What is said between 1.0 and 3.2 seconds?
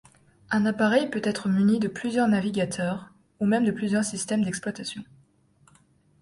peut être muni de plusieurs navigateurs,